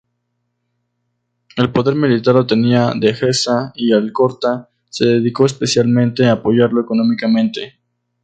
El 1.55 1.71
poder 1.71 1.93
militar 1.93 2.33
lo 2.33 2.47
tenía 2.47 2.91
Deheza, 2.99 3.71
y 3.75 3.93
Alcorta 3.93 4.67
se 4.89 5.05
dedicó 5.05 5.45
especialmente 5.45 6.25
a 6.27 6.31
apoyarlo 6.31 6.81
económicamente. 6.81 7.79